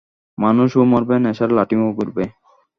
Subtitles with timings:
[0.37, 2.23] মানুষও মরবে, নেশার লাটিমও ঘুরবে